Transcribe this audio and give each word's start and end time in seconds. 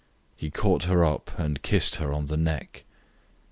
He 0.35 0.49
caught 0.49 0.85
her 0.85 1.05
up 1.05 1.29
and 1.37 1.61
kissed 1.61 1.97
her 1.97 2.11
on 2.11 2.25
the 2.25 2.35
neck. 2.35 2.85